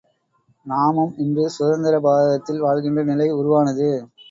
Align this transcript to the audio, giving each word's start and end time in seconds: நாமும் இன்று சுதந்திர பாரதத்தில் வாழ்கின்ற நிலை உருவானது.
நாமும் 0.65 1.13
இன்று 1.17 1.45
சுதந்திர 1.49 1.95
பாரதத்தில் 1.99 2.63
வாழ்கின்ற 2.65 3.03
நிலை 3.05 3.29
உருவானது. 3.39 3.89